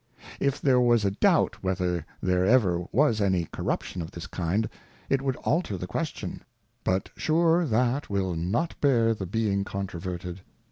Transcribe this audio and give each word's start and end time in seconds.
If 0.39 0.59
there 0.59 0.79
was 0.81 1.05
a 1.05 1.11
doubt 1.11 1.61
whether 1.63 2.07
there 2.23 2.43
ever 2.43 2.85
was 2.91 3.21
any 3.21 3.45
Corruption 3.45 4.01
of 4.01 4.09
this 4.09 4.25
kind 4.25 4.67
it 5.09 5.21
would 5.21 5.35
alter 5.35 5.77
the 5.77 5.85
Question; 5.85 6.41
but 6.83 7.11
sure 7.15 7.65
that 7.67 8.09
will 8.09 8.33
not 8.33 8.73
bear 8.81 9.13
the 9.13 9.27
being 9.27 9.63
controverted. 9.63 10.41